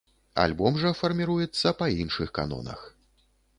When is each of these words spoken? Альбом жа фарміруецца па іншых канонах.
Альбом 0.43 0.79
жа 0.83 0.91
фарміруецца 1.01 1.75
па 1.83 1.91
іншых 2.01 2.35
канонах. 2.41 2.79